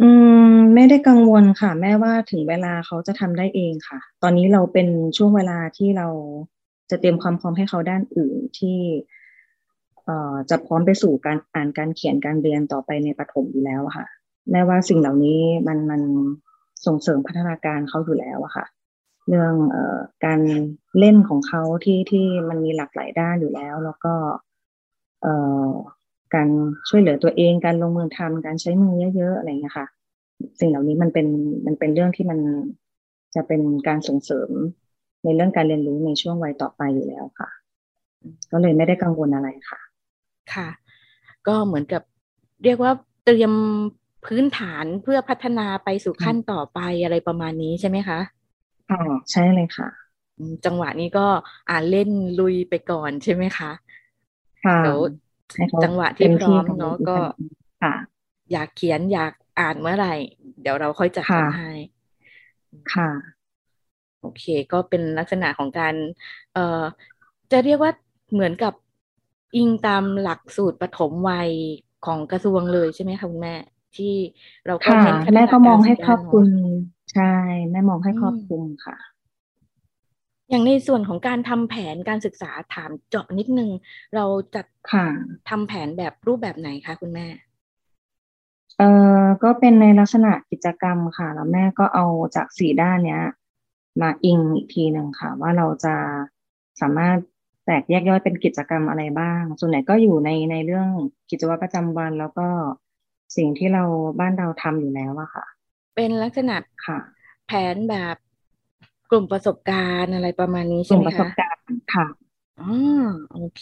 [0.00, 0.08] อื
[0.50, 6.08] มไม่ได้กังวลค่ะ แม่ว่าถึงเวลาเขาจะทำได้เองค่ะ ตอนนี้เราเป็นช่วงเวลาที่เรา
[6.90, 9.15] จะเตรียมความพร้อมให้เขาด้านอื่นที่เอ่อ
[10.50, 14.06] จะพร้อมไปสู่การอ่านการเขียนการเรียนต่อไปในประถมอยู่แล้วค่ะ
[14.50, 16.02] แม่ว่าสิ่งเหล่านี้มันมัน
[16.86, 18.66] ส่งเสริมพัฒนาการเขาอยู่แล้วอะค่ะ
[19.28, 20.40] เรื่องเอ่อการ
[20.98, 24.14] เล่นของเขาที่ที่มันมีหลากหลายด้านอยู่แล้ว แล้วก็
[25.22, 25.34] เอ่
[25.66, 25.68] อ
[26.34, 26.48] การ
[26.88, 29.86] ช่วยเหลือตัวเองการลงมือทำการใช้มือเยอะๆอะไรเงี้ยค่ะ
[30.60, 31.26] สิ่งเหล่านี้มันเป็น
[31.66, 32.38] มันเป็นเรื่องที่มัน
[33.34, 34.50] จะเป็นการส่งเสริม
[35.24, 37.48] ในเรื่องการเรียนรู้ในช่วงวัยต่อไปอยู่แล้วค่ะ
[38.52, 39.80] ก็เลยไม่ได้กังวลอะไรค่ะ
[40.54, 40.68] ค่ะ
[41.48, 42.02] ก็เหมือนกับ
[42.64, 42.92] เรียกว่า
[43.24, 43.52] เตรียม
[44.26, 48.18] พื้นฐานเพื่อพัฒนาไปสู่ขั้นต่อไปอะไรประมาณนี้ใช่ไหมคะ
[48.90, 48.96] อ๋อ
[49.30, 49.88] ใช่เลยค่ะ
[50.38, 51.26] อืมจังหวะนี้ก็
[51.70, 53.70] อ่านเล่นลุยไปก่อนใช่ไหมคะ
[54.64, 54.98] ค่ะเดี๋ยว
[55.54, 57.16] ให้เขาจังหวะที่เต็มพร้อมของเนาะอีก็
[57.80, 57.92] ค่ะ
[58.52, 60.14] อยากเขียนอยากอ่านเมื่อไหร่
[60.60, 61.70] เดี๋ยวเราค่อยจัดค่ะการให้
[62.90, 63.08] ค่ะ
[64.20, 65.94] โอเค ก็เป็นลักษณะของการ
[66.52, 66.82] เอ่อ
[67.50, 67.92] จะเรียกว่า
[68.32, 68.72] เหมือนกับ
[69.56, 71.50] อิงตามหลักสูตรปฐมวัย
[72.06, 73.54] ของกระทรวงเลยใช่ไหมคะคุณแม่
[73.96, 74.14] ที่
[74.66, 76.78] เราก็ค่ะเน้นพัฒแม่นาก็มองให้ารครอบคลุมเนาะ
[77.12, 77.34] ใช่
[77.70, 78.96] แม่มองให้อืมครอบคลุมค่ะ
[80.50, 83.70] อย่างในส่วนของการทำแผนการศึกษาถามเจาะนิดนึง
[84.14, 85.06] เราจัดค่ะ
[85.48, 87.26] ทำแผนแบบรูปแบบไหนคะคุณแม่
[88.78, 88.90] เอ่
[89.20, 92.04] อก็เป็นในลักษณะกิจกรรมค่ะ แล้วแม่ก็เอา
[92.36, 93.22] จากสี่ด้านเนี้ย
[94.00, 95.94] มาอิงอีกทีหนึ่งค่ะ ว่าเราจะ
[96.80, 97.18] สามารถ
[97.66, 100.88] แตกแยกย่อยเป็นกิจกรรมอะไรบ้าง ส่วนใหญ่ก็อยู่ในในเรื่อง
[101.30, 102.48] กิจวัตรประจำวันแล้วก็
[103.36, 103.84] สิ่งที่เรา
[104.20, 105.44] บ้านเราทำอยู่แล้วอะค่ะ
[105.94, 108.16] เป็นลักษณะค่ะ แผนแบบ
[109.10, 112.04] กลุ่มประสบการณ์อะไรประมาณนี้กใช่ลุ่มไหมประสบคะการณ์ค่ะ
[112.58, 112.64] อ๋อ
[113.30, 113.60] โอเค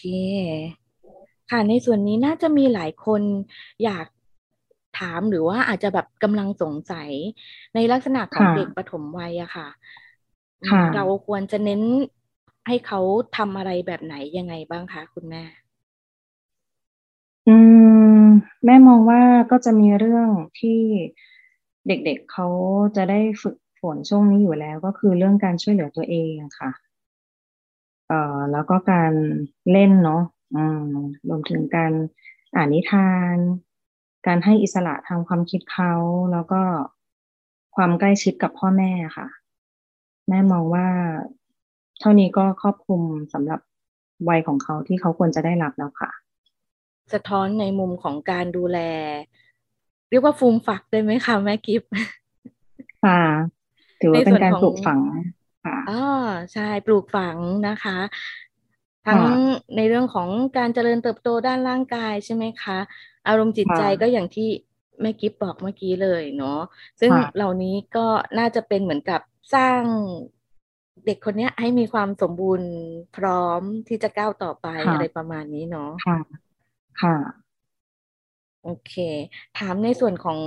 [1.51, 3.23] ค่ะในส่วนนี้น่าจะมีหลายคน
[3.83, 4.07] อยาก
[4.99, 7.11] ถามหรือว่าอาจจะแบบกำลังสงสัย
[7.75, 9.69] ในลักษณะของค่ะเด็กปฐมวัยอะค่ะ
[10.63, 11.81] อืมค่ะเราควรจะเน้น
[12.67, 13.01] ให้เขา
[13.37, 15.43] ทำอะไรแบบไหนยังไงบ้างคะคุณแม่
[17.49, 17.57] อื
[18.25, 18.25] ม
[18.65, 20.81] แม่มองว่าก็จะมีเรื่องที่
[21.87, 22.47] เด็กๆเเขา
[22.97, 26.71] จะได้ฝึกฝนช่วงนี้อยู่แล้วก็คือเรื่องการช่วยเหลือตัวเองค่ะ
[28.09, 29.13] เอ่อแล้วก็การ
[29.73, 30.23] เล่นเนาะ
[30.55, 30.89] อืม
[31.29, 31.93] รวมถึงการ
[32.55, 33.37] อ่านนิทาน
[34.27, 35.95] การให้อิสระทางความคิดเขา
[36.33, 36.63] แล้วก็
[37.77, 39.27] ความใกล้ชิดกับพ่อแม่ค่ะ
[40.29, 40.89] แม่มองว่า
[42.01, 43.03] เท่านี้ก็ครอบคลุม
[43.33, 43.61] สำหรับ
[44.29, 46.11] วัยของเขาที่เขาควรจะได้รับแล้วค่ะ
[47.13, 48.79] สะท้อนในมุมของการดูแล
[50.11, 51.91] เรียกว่าฟูมฝักได้ไหมคะแม่กิฟต์
[53.05, 53.21] ค่ะ
[54.01, 55.01] ถือว่าในเป็ส่นวนการของปลูกฝัง
[55.65, 56.05] ค่ะอ๋อ
[56.53, 57.37] ใช่ปลูกฝัง
[57.69, 57.99] นะคะ
[59.07, 59.33] ทั้งค่ะ
[59.77, 60.29] ในเรื่องของ
[60.59, 62.79] การเจริญเติบโตด้านร่างกายใช่ไหมคะ
[63.29, 64.49] อารมณ์จิตใจค่ะก็อย่างที่
[65.01, 66.61] แม่กิฟบอกเมื่อกี้เลยเนาะ
[67.01, 68.07] ซึ่งค่ะเหล่านี้ก็
[68.39, 69.21] น่าจะเป็นเหมือนกับ
[69.55, 69.81] สร้าง
[71.07, 72.71] เด็กคนเนี้ยให้มีความสมบูรณ์
[73.17, 76.19] พร้อมที่จะก้าวต่อไปค่ะอะไรประมาณนี้เนาะค่ะ
[77.03, 77.17] ค่ะ
[78.65, 78.95] โอเค
[79.59, 80.41] ถามในส่วนของ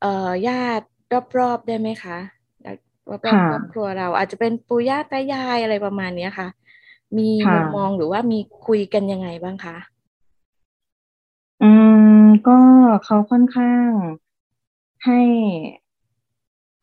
[0.00, 0.86] เอ่อญาติ
[1.38, 2.18] รอบๆได้ไหมคะ
[3.10, 6.48] รอบๆครอบครัวเราอาจจะเป็นปู่ย่าตายายอะไรประมาณนี้ค่ะ
[7.18, 9.76] มีมุมมองหรือว่ามีคุยกันยังไงบ้างคะ
[11.62, 11.70] อื
[12.22, 12.58] มก็
[13.04, 13.90] เขาค่อนข้าง
[15.04, 15.20] ให้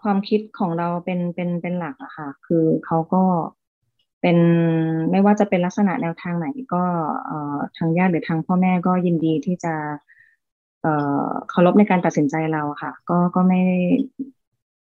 [0.02, 3.24] ความคิดของเราเป็นเป็นเป็นหลักอะค่ะ คือเขาก็
[4.22, 4.38] เป็น
[5.12, 6.84] ไม่ว่าจะเป็นลักษณะแนวทางไหนก็
[7.26, 9.74] เอ่อทางญาติหรือทางพ่อแม่ก็ยินดีที่จะ
[10.82, 10.94] เอ่
[11.26, 13.60] อเคารพในการตัดสินใจเราค่ะ ก็ก็ไม่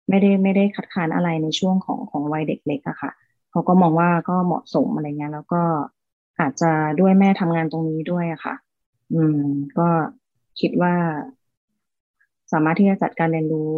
[0.08, 3.10] ไม่ได้ไม่ได้คัดค้านอะไรในช่วงของของวัยเด็กเล็กอะค่ะ
[3.50, 5.62] เขาก็มองว่าก็เหมาะสมอะไรเงี้ยแล้วก็
[6.40, 8.54] อาจจะด้วยแม่ทำงานตรงนี้ด้วยอะค่ะ
[9.12, 9.38] อืม
[9.78, 9.88] ก็
[10.60, 10.94] คิดว่า
[12.52, 13.74] สามารถที่จะจัดการเรียนรู้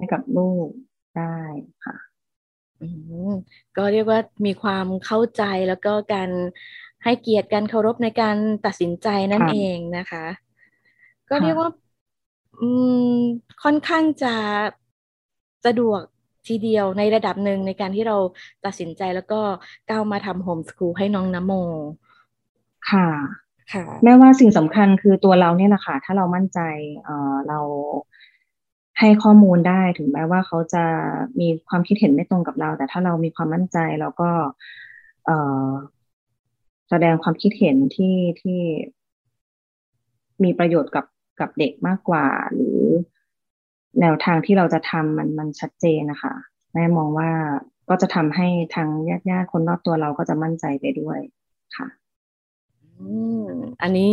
[0.00, 0.68] ให้กับลูก
[1.16, 1.36] ได้
[1.84, 1.96] ค่ะ
[2.80, 2.88] อื
[3.30, 3.32] ม
[3.76, 6.30] ก็เรียกว่ามีความเข้าใจแล้วก็การ
[7.04, 8.36] ให้เกียรติการเคารพในการ
[8.66, 10.24] ตัดสินใจนั่นเองนะคะ
[11.28, 11.70] ก็เรียกว่า
[12.60, 12.68] อื
[13.14, 13.16] ม
[13.62, 14.34] ค่อนข้างจะ
[15.66, 16.02] สะดวก
[16.48, 18.16] ทีเดียวในระดับหนึ่งในการที่เรา
[18.64, 19.40] ตัดสินใจแล้วก็
[19.90, 21.52] ก้าวมาทำโฮมสคูลให้น้องนโม
[22.90, 23.08] ค่ะ
[23.72, 26.60] ค่ะ แม้ว่าสิ่งสำคัญคือตัวเราเนี่ยแหละค่ะ ถ้าเรามั่นใจ
[27.04, 27.60] เอ่อเรา
[29.00, 30.84] ให้ข้อมูลได้ถึงแม้ว่าเขาจะ
[31.40, 34.30] มีความคิดเห็นไม่ตรงกับเรา แต่ถ้าเรามีความมั่นใจเราก็
[35.26, 38.60] เแสดงความคิดเห็นที่ที่
[40.44, 41.06] มีประโยชน์กับ
[41.40, 42.80] กับเด็กมากกว่า หรือ
[44.00, 46.34] แนวทางที่เราจะทำมันมันชัดเจนนะคะ
[46.72, 47.30] แม่มองว่า
[47.88, 51.18] ก็จะทำให้ทางญาติญาติคนรอบตัวเราก็จะมั่นใจไปด้วย
[51.76, 51.86] ค่ะ
[52.98, 53.10] อื
[53.42, 53.46] ม
[53.82, 54.10] อันนี้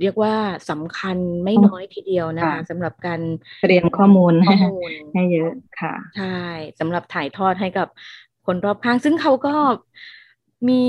[0.00, 0.34] เรียกว่า
[0.70, 3.20] สำคัญไม่น้อยทีเดียวนะคะสำหรับการ
[3.62, 6.40] เตรียมข้อมูลข้อมูลให้เยอะค่ะ ใช่
[6.80, 7.88] สำหรับถ่ายทอดให้กับ
[8.46, 9.54] คนรอบข้าง ซึ่งเขาก็
[10.68, 10.84] มี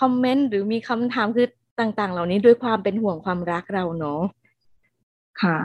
[0.00, 1.48] คอมเมนต์หรือมีคำถามคือ
[1.80, 4.22] ต่าง ๆ เหล่านี้ด้วยความเป็นห่วงความรักเราเนาะ
[5.42, 5.58] ค่ะ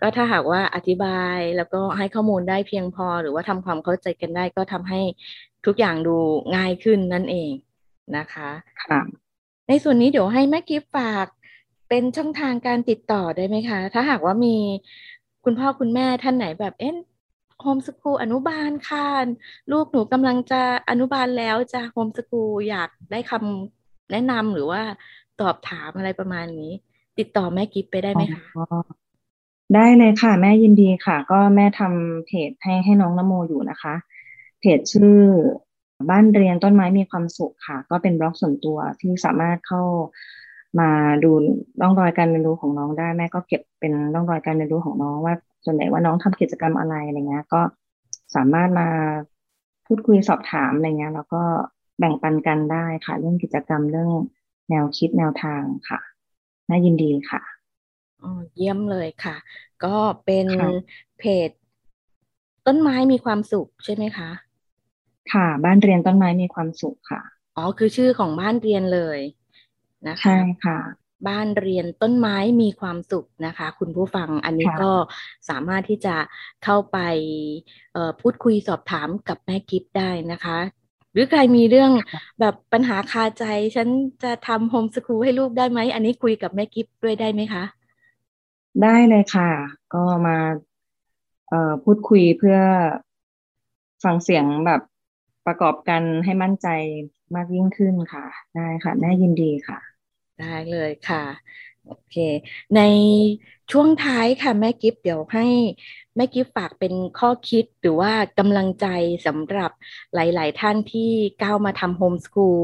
[0.00, 5.00] ก็ถ้าหากว่าอธิบายแล้วก็ให้ข้อมูลได้เพียงพอ หรือว่าทำความเข้าใจกันได้ก็ทำให้
[5.66, 6.16] ทุกอย่างดู
[6.56, 7.50] ง่ายขึ้นนั่นเอง
[8.16, 8.50] นะคะ
[8.82, 9.00] ค่ะ
[9.68, 11.26] ในส่วนนี้เดี๋ยวให้แม่กิฟฝาก
[11.94, 14.56] เป็นช่องทางการติดต่อได้ไหมคะ ถ้าหากว่ามี
[15.44, 16.96] คุณพ่อคุณแม่ท่านไหนแบบเอ๊ะ
[17.60, 19.06] โฮมสกูลอนุบาลค่ะ
[19.72, 24.82] ลูกหนูกำลังจะอนุบาลแล้วจะโฮมสกูลอยากได้คำแนะนำหรือว่า
[25.40, 26.72] ตอบถามอะไรประมาณนี้
[27.18, 28.42] ติดต่อแม่กิฟไปได้ไหมคะ
[29.74, 33.94] ได้เลยค่ะ แม่ยินดีค่ะ ก็แม่ทำเพจให้ให้น้องนโมอยู่นะคะ
[34.60, 35.16] เพจชื่อ
[36.10, 39.82] บ้านเรียนต้นไม้มีความสุขค่ะ ก็เป็นบล็อกส่วนตัวที่สามารถเข้า
[40.80, 40.90] มา
[41.24, 41.30] ดู
[41.80, 47.60] ร่องรอยการเรียนรู้ของน้องได้แม่ก็เก็บเป็นร่องรอยการเรียนรู้ของน้องว่าส่วนไหนว่าน้องทำกิจกรรมอะไรอะไรเงี้ย ก็
[48.34, 48.88] สามารถมา
[49.86, 51.42] พูดคุยสอบถามอะไรเงี้ย แล้วก็
[51.98, 54.10] แบ่งปันกันได้ค่ะ เรื่องกิจกรรมเรื่อง
[54.70, 56.00] แนวคิดแนวทางค่ะ
[56.68, 57.42] น่ายินดีค่ะ
[58.22, 59.36] อ๋อเยี่ยมเลยค่ะ
[59.84, 60.48] ก็เป็น
[61.18, 61.50] เพจ
[62.66, 64.30] ต้นไม้มีความสุขใช่ไหมคะ
[65.32, 67.22] ค่ะ บ้านเรียนต้นไม้มีความสุขค่ะ
[67.56, 69.18] อ๋อคือชื่อของบ้านเรียนเลย
[70.08, 70.78] นะคะใช่ค่ะ
[71.28, 74.92] บ้านเรียนต้นไม้มีความสุขนะคะ คุณผู้ฟังอันนี้ก็
[75.48, 76.16] สามารถที่จะ
[76.64, 76.98] เข้าไป
[78.20, 80.58] พูดคุยสอบถามกับแม่กิฟได้นะคะ
[81.12, 81.92] หรือใครมีเรื่อง
[82.40, 83.44] แบบปัญหาคาใจ
[83.76, 83.88] ฉัน
[84.22, 87.64] จะทำโฮมสคูลให้ลูกได้ไหม อันนี้คุยกับแม่กิฟด้วยได้ไหมคะ
[88.82, 89.50] ได้เลยค่ะ
[89.94, 90.38] ก็มา
[91.48, 92.58] เอ่อพูดคุยเพื่อ
[94.04, 94.80] ฟังเสียงแบบ
[95.46, 96.68] ประกอบกันให้มั่นใจ
[97.34, 99.91] มากยิ่งขึ้นค่ะ ได้ค่ะ แม่ยินดีค่ะ
[100.38, 101.24] ได้เลยค่ะ
[101.84, 102.14] โอเค
[102.76, 102.80] ใน
[103.70, 105.46] ช่วงท้ายค่ะ แม่กิฟเดี๋ยวให้
[106.16, 108.86] แม่กิฟฝากเป็นข้อคิดหรือว่ากำลังใจ
[109.26, 109.70] สำหรับ
[110.14, 111.10] หลาย ๆ ท่านที่
[111.42, 112.60] ก้าวมาทำโฮมสคูล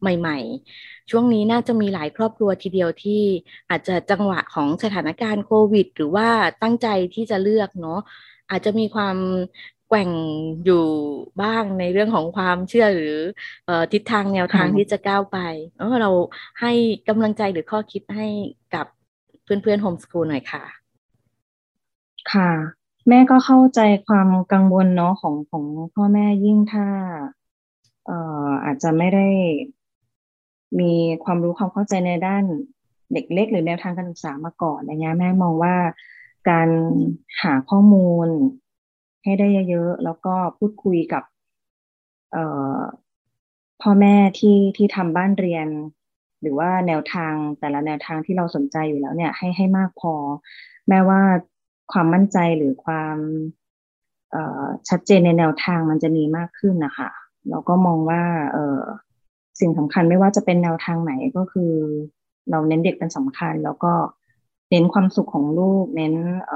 [0.00, 0.38] ใหม่
[0.74, 3.22] ๆ ช่วงนี้น่าจะมีหลายครอบครัวทีเดียวที่
[3.70, 6.28] อาจจะจังหวะของสถานการณ์โควิด หรือว่า
[6.62, 8.00] ตั้งใจที่จะเลือกเนาะ
[8.50, 9.16] อาจจะมีความ
[9.94, 10.12] แกว่ง
[10.64, 10.84] อยู่
[11.42, 13.16] บ้างในเรื่องของความเชื่อหรือ
[13.68, 15.38] อทิศทางแนวทางที่จะก้าวไป
[15.78, 16.10] เออเรา
[16.60, 16.72] ให้
[17.08, 18.26] กำลังใจหรือข้อคิดให้
[18.74, 18.86] กับ
[19.44, 20.64] เพื่อนๆโฮมสกูลหน่อยค่ะ
[22.32, 22.50] ค่ะ
[23.08, 26.86] แม่ก็เข้าใจความกังวลเนาะของของพ่อแม่ยิ่งถ้า
[28.06, 29.26] เอ่ออาจจะไม่ได้
[30.80, 30.92] มี
[31.24, 32.44] ความรู้ความเข้าใจในด้าน
[33.12, 35.74] เด็กเล็ก หรือแนวทางการศึกษามาก่อนอะไรเงี้ยแม่มองว่า
[36.50, 36.68] การ
[37.42, 38.28] หาข้อมูล
[39.22, 41.22] ให้ได้เยอะๆ แล้วก็พูดคุยกับ
[43.82, 45.68] พ่อแม่ที่ที่ทำบ้านเรียน
[46.42, 50.14] หรือว่าแนวทางแต่ละแนวทางที่เราสนใจอยู่แล้วเนี่ย ให้ให้มากพอ
[50.88, 51.20] แม้ว่า
[51.92, 53.16] ความมั่นใจหรือความ
[54.88, 57.10] ชัดเจนในแนวทางมันจะมีมากขึ้นนะคะ
[57.48, 61.72] เราก็มองว่าเสิ่งสำคัญไม่ว่าจะเป็นแนวทางไหนก็คือ
[62.50, 63.92] เราเน้นเด็กเป็นสำคัญ แล้วก็
[64.70, 66.14] เน้นความสุขของลูกเน้น
[66.46, 66.50] เ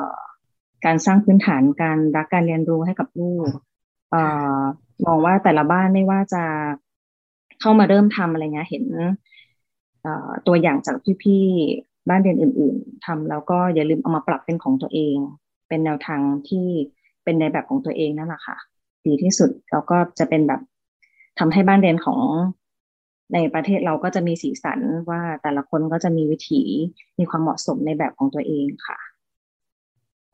[0.84, 3.48] การสร้างพื้นฐานการรักการเรียนรู้ให้กับลูก
[4.10, 4.22] เอ่
[4.58, 4.60] อ
[5.06, 6.44] มองว่าแต่ละบ้านไม่ว่าจะ
[7.60, 8.84] เข้ามาเริ่มทำอะไรเงี้ยเห็น
[10.46, 15.16] ตัวอย่างจากพี่ๆบ้านเรียนอื่น ๆทำแล้วก็อย่าลืมเอามาปรับเป็นของตัวเอง
[15.68, 16.66] เป็นแนวทางที่
[17.24, 18.56] เป็นในแบบของตัวเองนั่นแหละค่ะ
[19.06, 20.60] ดีที่สุดแล้วก็จะเป็นแบบ
[21.38, 22.20] ทำให้บ้านเรียนของ
[23.34, 26.62] ในประเทศเราก็จะมีสีสันว่าแต่ละคนก็จะมีวิถี
[27.18, 28.98] มีความเหมาะสมในแบบของตัวเองค่ะ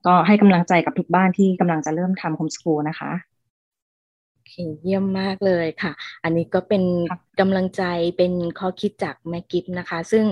[0.06, 3.12] ก็ให้กำลังใจกับทุกบ้านที่กำลังจะเริ่มทำโฮมสกูลนะคะ
[4.82, 5.92] เยี่ยมมากเลยค่ะ
[6.24, 6.82] อันนี้ก็เป็น
[7.40, 7.82] กำลังใจ
[8.16, 10.24] เป็นข้อคิดจากแม่กิฟนะคะ ซึ่ง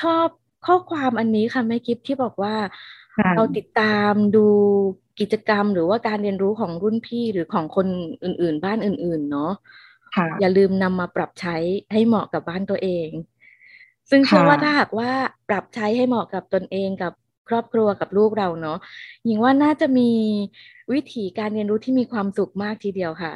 [0.00, 0.26] ชอบ
[0.66, 2.54] ข้อความอันนี้ค่ะแม่กิฟที่บอกว่า
[3.34, 4.46] เราติดตามดู
[5.20, 7.86] กิจกรรม หรือว่าการเรียนรู้ของรุ่นพี่หรือของคน
[8.24, 9.52] อื่น ๆ บ้านอื่น ๆ เนาะ
[10.40, 11.56] อย่าลืมนำมาปรับใช้
[11.92, 13.10] ให้เหมาะกับบ้านตัวเอง
[14.10, 15.10] ซึ่งเชื่อว่าถ้าหากว่า
[15.48, 17.12] ปรับใช้ให้เหมาะกับตนเองกับ
[17.48, 18.78] ครอบครัวกับลูกเราเนาะ
[19.26, 20.10] หญิงว่าน่าจะมี
[20.92, 23.34] วิธีการเรียนรู้ที่มีความสุขมากทีเดียวค่ะ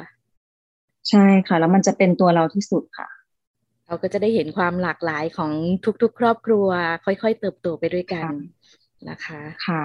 [1.09, 3.07] ใช่ค่ะ แล้วมันจะเป็นตัวเราที่สุดค่ะ
[3.87, 5.51] เราก็จะได้เห็นความหลากหลายของ
[6.01, 6.67] ทุกๆ ครอบครัว
[7.05, 8.25] ค่อยๆ เติบโตไปด้วยกัน
[9.09, 9.83] นะคะค่ะ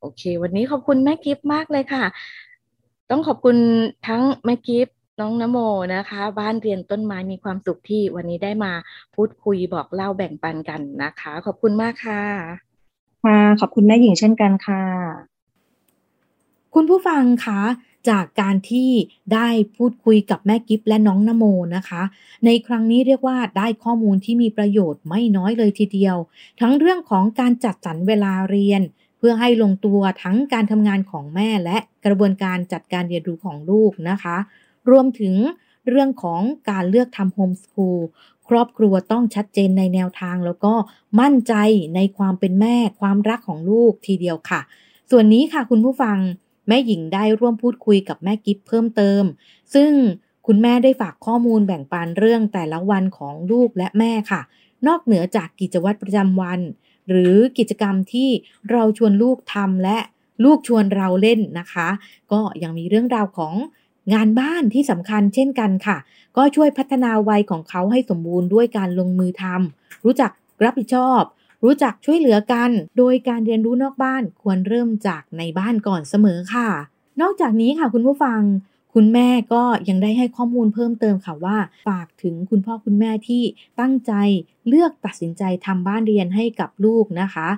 [0.00, 2.04] โอเค วันนี้ขอบคุณแม่กิฟต์มากเลยค่ะ
[3.10, 3.56] ต้องขอบคุณ
[4.08, 5.58] ทั้งแม่กิฟต์น้องนโม
[5.94, 8.72] นะคะ บ้านเรียนต้นไม้มีความสุขที่วันนี้ได้มา
[9.14, 12.69] พูดคุยบอกเล่าแบ่งปันกันนะคะ ขอบคุณมากค่ะ
[13.24, 14.82] ค่ะ ขอบคุณแม่หญิงเช่นกันค่ะ
[16.74, 17.60] คุณผู้ฟังคะ
[18.08, 18.90] จากการที่
[19.34, 21.44] ได้พูดคุยกับแม่กิฟและน้องนโม
[21.76, 22.02] นะคะ
[22.44, 26.16] ในครั้งนี้เรียกว่าได้ข้อมูลที่มีประโยชน์ไม่น้อยเลยทีเดียว
[26.60, 28.82] ทั้งเรื่องของการจัดสรรเวลาเรียน
[29.18, 34.36] เพื่อให้ลงตัวทั้งการทำงานของแม่และกระบวนการจัดการเรียนรู้ของลูกนะคะ
[34.90, 35.34] รวมถึง
[35.88, 36.40] เรื่องของ
[36.70, 38.00] การเลือกทำโฮมสคูล
[38.48, 40.74] ครอบครัวต้องชัดเจนในแนวทางแล้วก็
[41.20, 41.54] มั่นใจ
[41.94, 44.60] ในความเป็นแม่ความรักของลูกทีเดียวค่ะ
[45.10, 46.18] ส่วนนี้ค่ะคุณผู้ฟัง
[46.68, 49.22] แม่หญิงได้ร่วมพูดคุยกับแม่กิฟเพิ่มเติม
[49.74, 49.92] ซึ่ง
[50.46, 54.40] คุณแม่ได้ฝากข้อมูลแบ่งปันเรื่องแต่ละวันของลูกและแม่ค่ะ
[54.86, 56.60] นอกเหนือจากกิจวัตรประจำวัน
[57.08, 58.28] หรือกิจกรรมที่
[58.70, 59.98] เราชวนลูกทำและ
[60.44, 61.88] ลูกชวนเราเล่นนะคะ
[62.32, 63.54] ก็ยังมีเรื่องราวของ
[64.12, 65.96] งานบ้านที่สำคัญเช่นกันค่ะ
[66.36, 70.30] ก็ช่วยพัฒนาวัยของเขาให้สมบูรณ์ด้วยการลงมือทำรู้จัก
[70.64, 71.22] รับผิดชอบ
[71.64, 76.68] รู้จักช่วยเหลือกัน โดยการเรียนรู้นอกบ้านควรเริ่มจากในบ้านก่อนเสมอค่ะ
[77.20, 78.40] นอกจากนี้ค่ะคุณผู้ฟัง
[78.94, 83.42] คุณแม่ก็ยังได้ให้ข้อมูลเพิ่มเติมค่ะว่า ฝากถึงคุณพ่อคุณแม่ที่
[83.80, 84.12] ตั้งใจ
[84.68, 87.48] เลือกตัดสินใจทำบ้านเรียนให้กับลูกนะคะ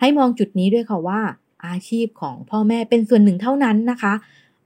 [0.00, 1.20] ให้มองจุดนี้ด้วยค่ะว่า
[1.66, 4.14] อาชีพของพ่อแม่เป็นส่วนหนึ่งเท่านั้นนะคะ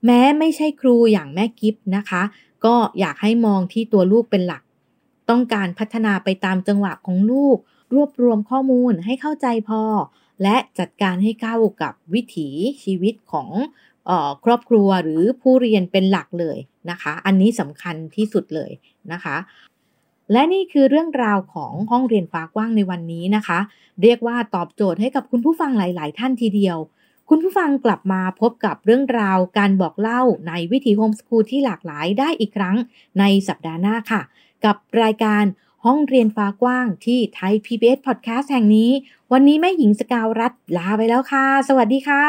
[0.05, 2.21] แม้ไม่ใช่ครูอย่างแม่กิฟนะคะ
[2.65, 4.63] ก็อยากให้มองที่ตัวลูกเป็นหลัก
[5.29, 7.57] ต้องการพัฒนาไปตามจังหวะของลูก
[7.93, 9.83] รวบรวมข้อมูลให้เข้าใจพอ
[10.43, 12.49] และจัดการให้เข้ากับวิถี
[12.83, 13.49] ชีวิตของ
[14.09, 16.57] ออครอบครัวหรือผู้เรียนเป็นหลักเลย
[16.89, 18.71] นะคะ อันนี้สำคัญที่สุดเลย
[19.11, 19.37] นะคะ
[20.31, 23.59] และนี่คือเรื่องราวของห้องเรียนฟ้ากว้างในวันนี้นะคะ
[24.01, 26.77] เรียกว่าตอบโจทย์ให้กับคุณผู้ฟังหลาย ๆ ท่านทีเดียว
[27.29, 32.77] คุณผู้ฟังกลับมาพบกับเรื่องราวการบอกเล่าในวิถีโฮมสคูลที่หลากหลายได้อีกครั้ง
[33.19, 34.21] ในสัปดาห์หน้าค่ะ
[34.65, 35.43] กับรายการ
[35.85, 38.91] ห้องเรียนฟ้ากว้างที่ไทย PBS Podcast แห่งนี้
[39.31, 42.25] วันนี้แม่หญิงสกาวรัฐลาไปแล้วค่ะ สวัสดีค่ะ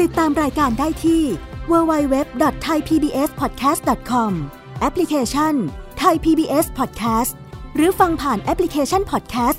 [0.00, 1.22] ติดตามรายการได้ที่
[1.70, 4.32] www.thaipbspodcast.com
[4.80, 5.54] แอปพลิเคชัน
[6.02, 7.32] Thai PBS Podcast
[7.76, 9.58] หรือฟังผ่านแอปพลิเคชัน Podcast